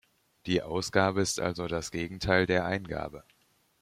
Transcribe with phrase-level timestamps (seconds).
[0.47, 3.23] Die Ausgabe ist also das Gegenteil der Eingabe.